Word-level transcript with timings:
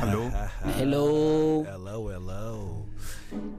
Hello. 0.00 0.32
Hello. 0.80 1.66
Hello, 1.66 2.10
hello. 2.10 2.86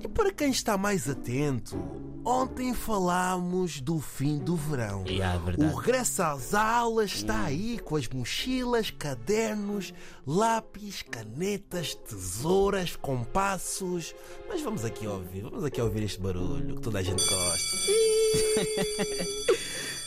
E 0.04 0.08
para 0.08 0.34
quem 0.34 0.50
está 0.50 0.76
mais 0.76 1.08
atento, 1.08 1.78
ontem 2.26 2.74
falámos 2.74 3.80
do 3.80 4.00
fim 4.00 4.40
do 4.40 4.56
verão. 4.56 5.04
Yeah, 5.08 5.36
é 5.36 5.46
verdade. 5.46 5.72
O 5.72 5.78
regresso 5.78 6.24
às 6.24 6.56
aulas 6.56 7.12
está 7.12 7.44
aí 7.44 7.78
com 7.78 7.96
as 7.96 8.10
mochilas, 8.10 8.90
cadernos, 8.90 9.94
lápis, 10.26 11.04
canetas, 11.04 11.94
tesouras, 11.94 12.96
compassos. 12.96 14.16
Mas 14.50 14.62
vamos 14.62 14.84
aqui 14.84 15.06
ouvir, 15.06 15.44
vamos 15.44 15.64
aqui 15.64 15.80
ouvir 15.80 16.04
este 16.04 16.20
barulho 16.20 16.78
que 16.78 16.82
toda 16.82 17.00
a 17.00 17.04
gente 17.04 17.24
gosta. 17.24 17.78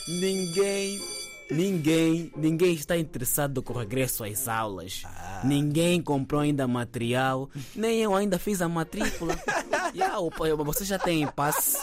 Ninguém, 0.07 1.01
ninguém, 1.49 2.31
ninguém 2.35 2.73
está 2.73 2.97
interessado 2.97 3.61
com 3.61 3.73
o 3.73 3.77
regresso 3.77 4.23
às 4.23 4.47
aulas. 4.47 5.03
Ninguém 5.43 6.01
comprou 6.01 6.41
ainda 6.41 6.67
material, 6.67 7.49
nem 7.75 8.01
eu 8.01 8.15
ainda 8.15 8.39
fiz 8.39 8.61
a 8.61 8.69
matrícula. 8.69 9.37
yeah, 9.95 10.17
você 10.63 10.85
já 10.85 10.99
tem 10.99 11.27
passe, 11.27 11.77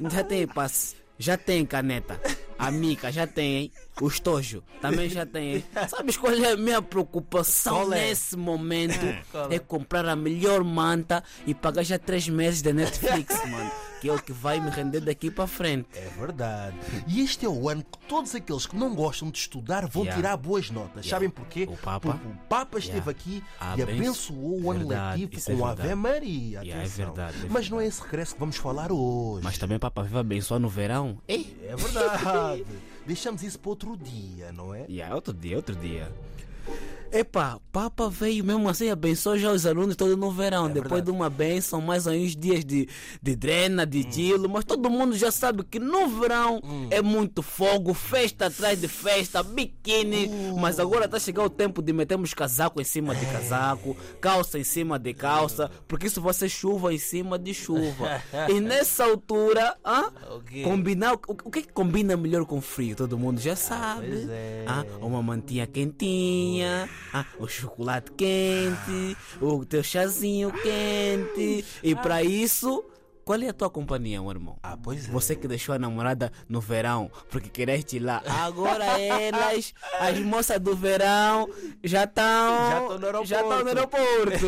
já 0.00 0.24
tem 0.24 0.46
passe, 0.46 0.96
já 1.18 1.36
tem 1.36 1.64
caneta. 1.64 2.20
A 2.58 2.70
mica 2.70 3.10
já 3.10 3.26
tem, 3.26 3.56
hein? 3.56 3.72
O 4.00 4.06
estojo 4.06 4.62
também 4.80 5.08
já 5.08 5.26
tem, 5.26 5.56
hein? 5.56 5.64
Sabes 5.88 6.16
qual 6.16 6.32
é 6.32 6.52
a 6.52 6.56
minha 6.56 6.80
preocupação 6.80 7.92
é? 7.92 8.06
nesse 8.06 8.36
momento? 8.36 9.04
Qual 9.32 9.50
É 9.50 9.58
comprar 9.58 10.06
a 10.06 10.14
melhor 10.14 10.62
manta 10.62 11.24
e 11.44 11.54
pagar 11.54 11.82
já 11.82 11.98
três 11.98 12.28
meses 12.28 12.62
de 12.62 12.72
Netflix, 12.72 13.34
mano. 13.50 13.91
Que 14.02 14.08
é 14.08 14.12
o 14.12 14.20
que 14.20 14.32
vai 14.32 14.58
me 14.58 14.68
render 14.68 15.00
daqui 15.00 15.30
para 15.30 15.46
frente. 15.46 15.86
É 15.94 16.08
verdade. 16.18 16.76
E 17.06 17.20
este 17.22 17.46
é 17.46 17.48
o 17.48 17.68
ano 17.68 17.82
que 17.84 17.98
todos 18.08 18.34
aqueles 18.34 18.66
que 18.66 18.74
não 18.76 18.94
gostam 18.96 19.30
de 19.30 19.38
estudar 19.38 19.86
vão 19.86 20.02
Yeah. 20.02 20.20
tirar 20.20 20.36
boas 20.36 20.70
notas. 20.70 21.06
Sabem 21.06 21.30
porquê? 21.30 21.68
O 21.70 21.76
Papa. 21.76 22.00
Porque 22.12 22.26
o 22.26 22.36
Papa 22.48 22.78
esteve 22.80 22.96
Yeah. 22.98 23.10
aqui 23.12 23.44
Ah, 23.60 23.74
e 23.78 23.84
bem- 23.86 23.96
abençoou 24.00 24.60
o 24.64 24.70
ano 24.72 24.88
letivo 24.88 25.32
é 25.36 25.54
com 25.56 25.64
a 25.64 25.68
verdade. 25.68 25.82
Ave 25.88 25.94
Maria. 25.94 26.62
Yeah, 26.62 26.82
é 26.84 26.88
verdade, 26.88 27.36
é 27.46 27.48
Mas 27.48 27.70
não 27.70 27.80
é 27.80 27.86
esse 27.86 28.02
regresso 28.02 28.34
que 28.34 28.40
vamos 28.40 28.56
falar 28.56 28.90
hoje. 28.90 29.44
Mas 29.44 29.56
também 29.56 29.78
Papa 29.78 30.02
Viva 30.02 30.18
abençoa 30.20 30.58
no 30.58 30.68
verão. 30.68 31.18
Ei! 31.28 31.56
É 31.62 31.76
verdade. 31.76 32.66
Deixamos 33.06 33.42
isso 33.44 33.58
para 33.60 33.70
outro 33.70 33.96
dia, 33.96 34.50
não 34.52 34.74
é? 34.74 34.84
Yeah, 34.88 35.14
outro 35.14 35.32
dia, 35.32 35.56
outro 35.56 35.76
dia. 35.76 36.12
Epá, 37.12 37.58
Papa 37.70 38.08
veio 38.08 38.42
mesmo 38.42 38.66
assim, 38.70 38.88
abençoou 38.88 39.36
já 39.36 39.52
os 39.52 39.66
alunos 39.66 39.96
todos 39.96 40.16
no 40.16 40.30
verão. 40.30 40.66
Depois 40.68 40.82
verdade. 40.90 41.04
de 41.04 41.10
uma 41.10 41.28
benção, 41.28 41.80
mais 41.80 42.06
uns 42.06 42.34
dias 42.34 42.64
de, 42.64 42.88
de 43.22 43.36
drena, 43.36 43.84
de 43.84 44.06
gelo. 44.10 44.48
Mas 44.48 44.64
todo 44.64 44.88
mundo 44.88 45.14
já 45.14 45.30
sabe 45.30 45.62
que 45.62 45.78
no 45.78 46.08
verão 46.08 46.60
é 46.90 47.02
muito 47.02 47.42
fogo, 47.42 47.92
festa 47.92 48.46
atrás 48.46 48.80
de 48.80 48.88
festa, 48.88 49.42
biquíni. 49.42 50.30
Mas 50.58 50.80
agora 50.80 51.04
está 51.04 51.18
chegando 51.18 51.46
o 51.46 51.50
tempo 51.50 51.82
de 51.82 51.92
metermos 51.92 52.32
casaco 52.32 52.80
em 52.80 52.84
cima 52.84 53.14
de 53.14 53.26
casaco, 53.26 53.94
calça 54.18 54.58
em 54.58 54.64
cima 54.64 54.98
de 54.98 55.12
calça, 55.12 55.70
porque 55.86 56.06
isso 56.06 56.20
vai 56.20 56.32
ser 56.32 56.48
chuva 56.48 56.94
em 56.94 56.98
cima 56.98 57.38
de 57.38 57.52
chuva. 57.52 58.22
e 58.48 58.58
nessa 58.58 59.04
altura, 59.04 59.76
hã? 59.84 60.10
O 60.34 60.40
quê? 60.40 60.62
combinar. 60.62 61.14
O, 61.14 61.18
o 61.44 61.50
que 61.50 61.58
é 61.58 61.62
que 61.62 61.72
combina 61.72 62.16
melhor 62.16 62.46
com 62.46 62.60
frio? 62.60 62.96
Todo 62.96 63.18
mundo 63.18 63.38
já 63.38 63.54
sabe. 63.54 64.06
pois 64.08 64.28
é. 64.30 64.64
Ah, 64.66 64.84
uma 65.00 65.22
mantinha 65.22 65.66
quentinha, 65.66 66.88
ah, 66.88 67.01
o 67.38 67.46
chocolate 67.46 68.10
quente, 68.12 69.16
o 69.40 69.64
teu 69.64 69.82
chazinho 69.82 70.52
quente. 70.52 71.64
E 71.82 71.94
para 71.94 72.22
isso, 72.22 72.84
qual 73.24 73.40
é 73.40 73.48
a 73.48 73.52
tua 73.52 73.70
companhia, 73.70 74.20
meu 74.20 74.30
irmão? 74.30 74.56
Ah, 74.62 74.76
pois 74.82 75.08
é. 75.08 75.12
Você 75.12 75.34
que 75.36 75.46
deixou 75.48 75.74
a 75.74 75.78
namorada 75.78 76.32
no 76.48 76.60
verão 76.60 77.10
porque 77.30 77.48
quereste 77.48 77.96
ir 77.96 78.00
lá. 78.00 78.22
Agora 78.26 78.84
elas, 79.00 79.72
as 80.00 80.18
moças 80.20 80.60
do 80.60 80.74
verão, 80.76 81.48
já 81.82 82.04
estão. 82.04 82.24
Já 82.70 82.80
estão 82.82 82.98
no 82.98 83.06
aeroporto. 83.06 83.26
Já 83.28 83.40
estão 83.42 83.62
no 83.62 83.68
aeroporto. 83.68 84.46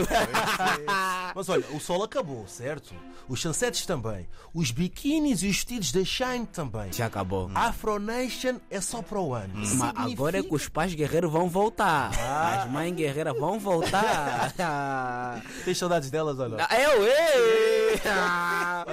Mas 1.34 1.48
olha, 1.48 1.64
o 1.72 1.80
sol 1.80 2.02
acabou, 2.04 2.46
certo? 2.46 2.94
Os 3.28 3.40
chancetes 3.40 3.86
também. 3.86 4.28
Os 4.52 4.70
biquínis 4.70 5.42
e 5.42 5.48
os 5.48 5.54
vestidos 5.54 5.92
da 5.92 6.04
Shine 6.04 6.46
também. 6.46 6.92
já 6.92 7.06
acabou. 7.06 7.50
Afro 7.54 7.98
Nation 7.98 8.56
é 8.70 8.80
só 8.80 9.00
para 9.00 9.18
o 9.18 9.32
ano. 9.34 9.52
Mas 9.54 9.68
Significa- 9.70 10.02
agora 10.12 10.38
é 10.38 10.42
que 10.42 10.54
os 10.54 10.68
pais 10.68 10.94
guerreiros 10.94 11.32
vão 11.32 11.48
voltar. 11.48 12.10
As 12.12 12.70
mães 12.70 12.92
guerreiras 12.94 13.36
vão 13.38 13.58
voltar. 13.58 14.52
Tens 15.64 15.78
saudades 15.78 16.10
delas 16.10 16.38
ou 16.38 16.48
não? 16.50 16.58
Eu, 16.58 17.04
ei! 17.06 17.73
Ah. 18.06 18.84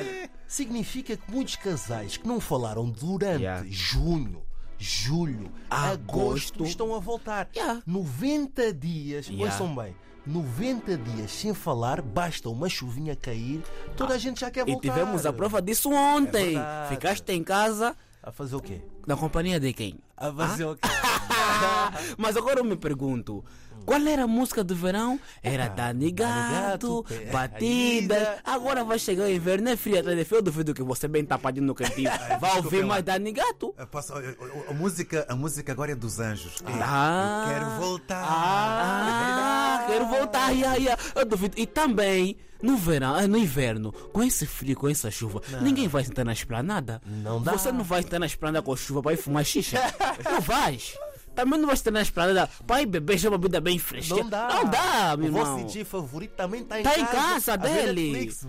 Significa 0.47 1.15
que 1.17 1.31
muitos 1.31 1.55
casais 1.55 2.17
que 2.17 2.27
não 2.27 2.39
falaram 2.39 2.89
durante 2.89 3.41
Yeah. 3.41 3.65
junho, 3.69 4.41
julho, 4.77 5.51
agosto, 5.69 6.01
Agosto. 6.11 6.63
estão 6.65 6.93
a 6.95 6.99
voltar. 6.99 7.49
Yeah. 7.55 7.81
90 7.85 8.73
dias, 8.73 9.27
Yeah. 9.27 9.51
ouçam 9.53 9.73
bem, 9.75 9.95
90 10.25 10.97
dias 10.97 11.31
sem 11.31 11.53
falar, 11.53 12.01
basta 12.01 12.49
uma 12.49 12.67
chuvinha 12.69 13.15
cair, 13.15 13.61
toda 13.95 14.13
a 14.13 14.17
gente 14.17 14.41
já 14.41 14.51
quer 14.51 14.67
E 14.67 14.71
voltar. 14.73 14.81
tivemos 14.93 15.25
a 15.25 15.31
prova 15.33 15.61
disso 15.61 15.91
ontem. 15.91 16.53
verdade. 16.55 16.89
Ficaste 16.89 17.31
em 17.31 17.43
casa 17.43 17.95
A 18.23 18.31
fazer 18.31 18.55
o 18.55 18.61
quê? 18.61 18.81
na 19.07 19.15
companhia 19.17 19.59
de 19.59 19.73
quem? 19.73 19.99
A 20.15 20.31
fazer 20.31 20.65
o 20.65 20.75
quê? 20.75 20.81
Mas 22.17 22.37
agora 22.37 22.59
eu 22.59 22.63
me 22.63 22.75
pergunto. 22.75 23.43
Qual 23.83 23.99
era 23.99 24.25
a 24.25 24.27
música 24.27 24.63
do 24.63 24.75
verão? 24.75 25.19
Era 25.41 25.67
Dani 25.67 26.11
Gato, 26.11 27.01
Gato, 27.01 27.31
Batida. 27.31 28.37
Agora 28.43 28.83
vai 28.83 28.99
chegar 28.99 29.23
o 29.23 29.29
inverno, 29.29 29.69
é 29.69 29.75
frio 29.75 29.99
atrás 29.99 30.15
de 30.15 30.23
frio. 30.23 30.37
Eu 30.37 30.43
duvido 30.43 30.71
que 30.71 30.83
você 30.83 31.07
bem 31.07 31.25
tapadinho 31.25 31.65
no 31.65 31.73
cantinho. 31.73 32.11
Vai 32.39 32.51
ouvir 32.57 32.61
desculpa 32.69 32.85
mais 32.85 33.03
Dani 33.03 33.31
Gato. 33.31 33.73
Eu 33.75 33.87
posso- 33.87 34.13
a, 34.13 34.19
a- 34.19 34.69
a 34.69 34.73
música, 34.75 35.25
a 35.27 35.35
música 35.35 35.71
agora 35.71 35.93
é 35.93 35.95
dos 35.95 36.19
anjos. 36.19 36.61
É, 36.61 36.79
Ah. 36.79 37.45
eu 37.47 37.53
quero 37.55 37.69
voltar. 37.81 38.23
Ah, 38.23 39.70
quero 39.87 40.07
voltar. 40.07 40.53
ia, 40.53 40.77
ia. 40.77 40.97
Eu 41.15 41.25
duvido. 41.25 41.55
E 41.57 41.65
também, 41.65 42.37
no 42.61 42.77
verão, 42.77 43.15
ah, 43.15 43.27
no 43.27 43.37
inverno, 43.37 43.91
com 43.91 44.23
esse 44.23 44.45
frio, 44.45 44.75
com 44.75 44.87
essa 44.87 45.09
chuva, 45.11 45.41
ninguém 45.61 45.87
vai 45.87 46.03
sentar 46.03 46.25
na 46.25 46.33
esplanada. 46.33 47.01
Não 47.05 47.41
dá. 47.41 47.53
Você 47.53 47.71
não 47.71 47.83
vai 47.83 48.01
sentar 48.03 48.19
na 48.19 48.25
esplanada 48.25 48.61
com 48.61 48.75
chuva 48.75 49.01
para 49.01 49.13
ir 49.13 49.17
fumar 49.17 49.45
xixa. 49.45 49.79
não 50.23 50.41
vais. 50.41 50.95
Também 51.35 51.59
não 51.59 51.67
vai 51.67 51.75
sentar 51.75 51.93
na 51.93 52.01
esplanada 52.01 52.49
para 52.67 52.81
ir 52.81 52.85
beber 52.85 53.17
já 53.17 53.29
uma 53.29 53.37
bebida 53.37 53.61
bem 53.61 53.77
fresca. 53.79 54.15
Não 54.15 54.27
dá. 54.29 54.47
Não 54.49 54.65
dá, 54.65 55.15
meu 55.17 55.29
O 55.29 55.31
vosso 55.31 55.51
irmão. 55.51 55.65
DJ 55.65 55.83
favorito 55.85 56.31
também 56.35 56.61
está 56.61 56.79
em 56.79 56.83
Tá 56.83 56.89
casa. 56.91 57.01
em 57.01 57.05
casa 57.05 57.57
ver 57.57 57.69
dele. 57.93 58.11
Netflix, 58.11 58.45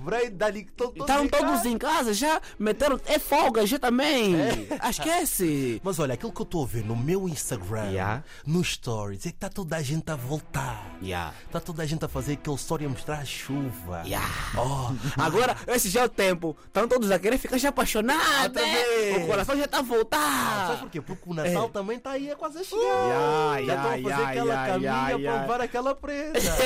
todos 0.77 1.01
Estão 1.01 1.29
todos 1.29 1.65
em 1.65 1.79
casa, 1.79 2.13
já 2.15 2.41
meteram. 2.59 3.01
É 3.07 3.19
folga, 3.19 3.67
já 3.67 3.79
também. 3.79 4.35
Ah, 4.81 4.91
Esquece. 4.91 5.81
Mas 5.85 5.99
olha, 5.99 6.15
aquilo 6.15 6.33
que 6.33 6.41
eu 6.41 6.45
estou 6.45 6.65
a 6.65 6.67
ver 6.67 6.85
no 6.85 6.97
meu 6.97 7.29
Instagram, 7.29 7.91
Yeah. 7.93 8.23
nos 8.47 8.73
stories, 8.75 9.27
é 9.27 9.31
que 9.31 9.37
está 9.37 9.49
toda 9.49 9.77
a 9.77 9.83
gente 9.83 10.11
a 10.11 10.17
voltar. 10.17 10.97
Yeah. 11.03 11.35
Está 11.47 11.61
toda 11.61 11.83
a 11.83 11.87
gente 11.87 12.05
a 12.05 12.09
fazer 12.09 12.35
aquele 12.35 12.57
story 12.57 12.85
a 12.87 12.89
mostrar 12.89 13.19
a 13.19 13.25
chuva. 13.25 14.03
Yeah. 14.05 14.29
Oh, 14.57 14.93
Agora, 15.21 15.57
esse 15.69 15.89
já 15.89 16.03
é 16.03 16.05
o 16.05 16.09
tempo. 16.09 16.57
Estão 16.67 16.87
todos 16.89 17.11
a 17.11 17.19
querer 17.19 17.39
ficar 17.39 17.59
já 17.59 17.69
apaixonados. 17.71 18.45
Outra 18.47 18.63
né? 18.63 18.75
vez. 18.85 19.23
O 19.23 19.27
coração 19.27 19.57
já 19.57 19.65
está 19.65 19.79
a 19.79 19.83
voltar. 19.83 20.67
sabe 20.69 20.81
porquê? 20.81 21.01
Porque 21.01 21.23
o 21.31 21.35
Natal 21.35 21.69
também 21.69 21.97
está 21.99 22.13
aí 22.13 22.31
a 22.31 22.37
quase 22.37 22.59
chegar. 22.73 23.61
Yeah, 23.61 23.67
Já 23.67 23.75
estão 23.75 23.77
a 23.77 23.93
fazer 23.93 24.09
yeah, 24.09 24.31
aquela 24.31 24.53
yeah, 24.53 24.73
caminha 24.73 24.91
yeah, 24.91 25.11
para 25.11 25.19
yeah. 25.21 25.43
levar 25.43 25.61
aquela 25.61 25.95
presa. 25.95 26.57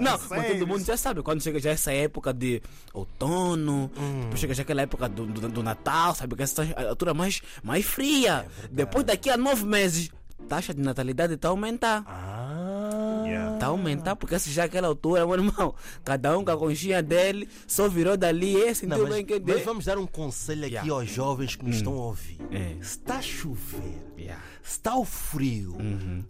Não, 0.00 0.20
mas 0.30 0.46
todo 0.48 0.66
mundo 0.66 0.84
já 0.84 0.96
sabe, 0.96 1.22
quando 1.22 1.42
chega 1.42 1.58
já 1.60 1.70
essa 1.70 1.92
época 1.92 2.32
de 2.32 2.62
outono, 2.92 3.90
depois 4.22 4.40
chega 4.40 4.54
já 4.54 4.62
aquela 4.62 4.82
época 4.82 5.08
do, 5.08 5.26
do, 5.26 5.48
do 5.48 5.62
Natal, 5.62 6.14
sabe? 6.14 6.36
Que 6.36 6.42
essa 6.42 6.64
é 6.64 6.84
a 6.86 6.88
altura 6.90 7.14
mais, 7.14 7.40
mais 7.62 7.84
fria. 7.84 8.46
depois 8.70 9.04
daqui 9.04 9.30
a 9.30 9.36
nove 9.36 9.64
meses, 9.64 10.10
taxa 10.48 10.74
de 10.74 10.80
natalidade 10.80 11.34
está 11.34 11.48
a 11.48 11.50
aumentar. 11.50 12.04
ah, 12.06 12.43
Yeah. 13.26 13.54
Está 13.54 13.66
a 13.66 13.68
aumentar, 13.70 14.16
porque 14.16 14.34
essa 14.34 14.50
já 14.50 14.62
é 14.62 14.66
aquela 14.66 14.88
altura, 14.88 15.26
meu 15.26 15.34
irmão. 15.36 15.74
Cada 16.04 16.36
um 16.38 16.44
com 16.44 16.50
a 16.50 16.56
conchinha 16.56 17.02
dele, 17.02 17.48
só 17.66 17.88
virou 17.88 18.16
dali 18.16 18.54
e 18.56 18.74
sentiu 18.74 18.98
Não, 18.98 19.04
bem 19.08 19.24
mas, 19.28 19.38
que 19.40 19.52
mas 19.52 19.64
vamos 19.64 19.84
dar 19.84 19.98
um 19.98 20.06
conselho 20.06 20.64
aqui 20.64 20.74
Yeah. 20.74 20.92
aos 20.92 21.08
jovens 21.08 21.56
que 21.56 21.64
nos 21.64 21.76
estão 21.76 21.92
a 21.94 22.04
ouvir. 22.06 22.38
É. 22.50 22.74
Se 22.82 22.98
está 22.98 23.16
a 23.18 23.22
chover, 23.22 24.02
Yeah. 24.18 24.42
se 24.62 24.72
está 24.72 24.96
o 24.96 25.04
frio 25.04 25.76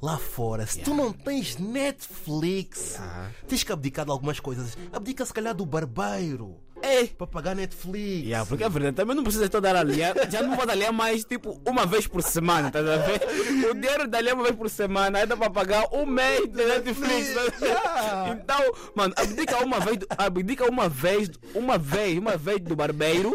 lá 0.03 0.19
fora, 0.19 0.67
se 0.67 0.81
tu 0.81 0.95
não 0.95 1.13
tens 1.13 1.57
Netflix, 1.59 2.95
Yeah. 2.95 3.31
tens 3.49 3.63
que 3.65 3.73
abdicar 3.73 4.05
de 4.05 4.11
algumas 4.11 4.41
coisas. 4.41 4.77
Abdica 4.93 5.25
se 5.25 5.33
calhar 5.33 5.55
do 5.55 5.65
barbeiro 5.67 6.57
Ei! 6.85 7.09
para 7.09 7.27
pagar 7.27 7.55
Netflix. 7.57 8.27
Yeah, 8.27 8.47
porque 8.47 8.65
é 8.65 8.69
verdade, 8.69 8.97
também 8.97 9.17
não 9.17 9.23
precisa 9.23 9.49
toda 9.49 9.69
hora 9.69 9.81
aliar. 9.81 10.15
Já 10.31 10.43
não 10.43 10.57
pode 10.57 10.71
aliar 10.71 10.93
mais, 10.93 11.25
tipo, 11.25 11.61
uma 11.67 11.87
vez 11.87 12.07
por 12.07 12.23
semana, 12.23 12.71
tá 12.71 12.79
a 12.81 12.83
ver? 12.83 13.71
O 13.71 13.75
dinheiro 13.75 14.07
da 14.07 14.19
aliar 14.19 14.35
uma 14.35 14.45
vez 14.45 14.57
por 14.57 14.69
semana, 14.69 15.19
aí 15.19 15.27
dá 15.27 15.37
para 15.37 15.51
pagar 15.51 15.87
um 15.93 16.05
mês 16.07 16.41
de 16.49 16.65
Netflix. 16.65 17.35
tá? 17.35 17.67
Yeah. 17.67 18.31
Então, 18.33 18.61
mano, 18.95 19.15
abdica 19.17 19.65
uma 19.65 19.81
vez, 19.81 19.99
abdica 20.17 20.71
uma 20.71 20.89
vez, 20.89 21.31
uma 21.55 21.79
vez, 21.79 22.19
uma 22.19 22.37
vez 22.37 22.61
do 22.61 22.77
barbeiro. 22.77 23.35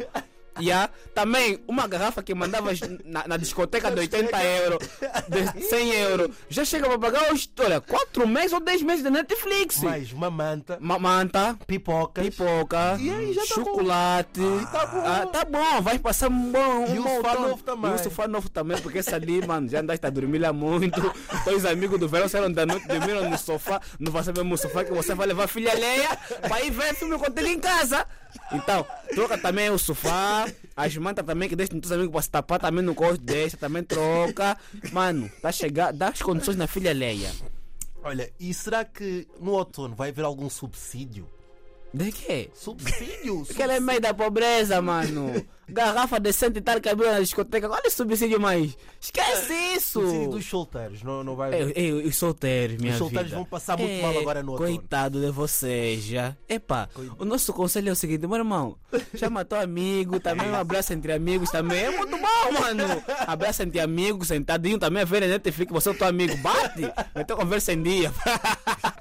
Yeah. 0.59 0.89
Também, 1.13 1.59
uma 1.67 1.87
garrafa 1.87 2.21
que 2.23 2.33
mandavas 2.33 2.79
na, 3.05 3.27
na 3.27 3.37
discoteca 3.37 3.89
de 3.91 3.99
80 3.99 4.43
euros, 4.43 4.79
de 5.29 5.61
100 5.63 5.91
euros, 5.93 6.29
já 6.49 6.63
chega 6.65 6.87
para 6.87 6.99
pagar 6.99 7.33
os, 7.33 7.49
olha, 7.59 7.81
4 7.81 8.27
meses 8.27 8.53
ou 8.53 8.59
10 8.59 8.81
meses 8.83 9.03
de 9.03 9.09
Netflix. 9.09 9.81
Mais 9.83 10.11
uma 10.11 10.29
manta, 10.29 10.77
Ma- 10.79 10.99
Manta, 10.99 11.57
pipocas. 11.67 12.23
pipoca, 12.25 12.97
E 12.99 13.09
aí, 13.09 13.33
já 13.33 13.41
tá 13.45 13.55
bom. 13.55 13.65
chocolate. 13.65 14.39
tá 14.71 14.85
bom. 14.85 15.03
Ah, 15.05 15.25
tá 15.31 15.45
bom, 15.45 15.81
vai 15.81 15.99
passar 15.99 16.29
um 16.29 16.51
bom. 16.51 16.85
E 16.93 16.99
um 16.99 17.05
o 17.05 17.15
sofá 17.17 17.35
novo 17.39 17.63
também. 17.63 17.91
E 17.91 17.95
o 17.95 17.99
sofá 17.99 18.27
novo 18.27 18.49
também, 18.49 18.77
porque 18.81 18.97
esse 18.99 19.13
ali, 19.13 19.45
mano, 19.45 19.67
já 19.69 19.79
andaste 19.81 20.05
a 20.05 20.09
dormir 20.09 20.39
lá 20.39 20.53
muito. 20.53 20.99
Teus 21.43 21.65
amigos 21.65 21.99
do 21.99 22.07
verão 22.07 22.27
saíram 22.27 22.51
da 22.51 22.65
noite, 22.65 22.87
dormiram 22.87 23.29
no 23.29 23.37
sofá. 23.37 23.81
Não 23.99 24.11
vai 24.11 24.23
saber 24.23 24.43
no 24.43 24.57
sofá 24.57 24.83
que 24.83 24.91
você 24.93 25.13
vai 25.13 25.27
levar 25.27 25.45
a 25.45 25.47
filha 25.47 25.71
alheia 25.71 26.09
para 26.41 26.61
ir 26.63 26.71
ver 26.71 26.93
filme 26.95 27.17
contigo 27.17 27.47
em 27.47 27.59
casa. 27.59 28.05
Então, 28.51 28.85
troca 29.13 29.37
também 29.37 29.69
o 29.69 29.77
sofá, 29.77 30.51
as 30.75 30.95
mantas 30.97 31.25
também 31.25 31.49
que 31.49 31.55
deixam 31.55 31.75
nos 31.77 31.87
teus 31.87 31.91
amigos 31.91 32.11
para 32.11 32.21
se 32.21 32.29
tapar, 32.29 32.59
também 32.59 32.83
no 32.83 32.93
gosto 32.93 33.21
deixa, 33.21 33.57
também 33.57 33.83
troca. 33.83 34.57
Mano, 34.91 35.29
tá 35.41 35.51
chegando, 35.51 35.97
dá 35.97 36.09
as 36.09 36.21
condições 36.21 36.57
na 36.57 36.67
filha 36.67 36.91
alheia. 36.91 37.31
Olha, 38.03 38.31
e 38.39 38.53
será 38.53 38.85
que 38.85 39.27
no 39.39 39.51
outono 39.51 39.95
vai 39.95 40.09
haver 40.09 40.25
algum 40.25 40.49
subsídio? 40.49 41.27
De 41.93 42.11
quê? 42.11 42.49
Subsídio? 42.53 43.45
Porque 43.45 43.61
ela 43.61 43.73
é 43.73 43.79
meio 43.79 43.99
da 43.99 44.13
pobreza, 44.13 44.81
mano. 44.81 45.33
Garrafa 45.71 46.19
decente 46.19 46.59
e 46.59 46.61
tal, 46.61 46.79
cabelo 46.81 47.11
na 47.11 47.19
discoteca. 47.19 47.69
Olha 47.69 47.87
o 47.87 47.91
subsídio 47.91 48.39
mais. 48.39 48.77
Esquece 48.99 49.53
isso. 49.75 50.01
subsídio 50.01 50.29
dos 50.29 50.45
solteiros, 50.45 51.03
não, 51.03 51.23
não 51.23 51.35
vai 51.35 51.53
Eu, 51.53 51.69
eu, 51.69 52.07
os 52.07 52.15
solteiros, 52.15 52.77
minha 52.77 52.93
Os 52.93 52.97
solteiros 52.99 53.27
vida. 53.27 53.35
vão 53.37 53.45
passar 53.45 53.77
muito 53.77 54.01
mal 54.01 54.17
agora 54.17 54.43
no 54.43 54.51
outono. 54.53 54.69
Coitado 54.69 55.19
de 55.21 55.31
vocês, 55.31 56.03
já. 56.03 56.35
Epá, 56.47 56.89
o 57.17 57.25
nosso 57.25 57.53
conselho 57.53 57.89
é 57.89 57.91
o 57.91 57.95
seguinte, 57.95 58.25
meu 58.27 58.37
irmão. 58.37 58.77
Chama 59.15 59.45
teu 59.45 59.59
amigo, 59.59 60.19
também 60.19 60.49
um 60.49 60.55
abraço 60.55 60.93
entre 60.93 61.11
amigos 61.13 61.49
também. 61.49 61.85
É 61.85 61.91
muito 61.91 62.17
bom, 62.17 62.59
mano. 62.59 63.01
Abraço 63.27 63.63
entre 63.63 63.79
amigos, 63.79 64.27
sentadinho 64.27 64.77
também, 64.77 65.01
a 65.01 65.05
ver 65.05 65.23
a 65.23 65.27
Netflix, 65.27 65.71
você 65.71 65.89
é 65.89 65.91
o 65.91 65.95
teu 65.95 66.07
amigo. 66.07 66.35
Bate, 66.37 66.91
então 67.15 67.37
conversa 67.37 67.73
em 67.73 67.81
dia. 67.81 68.11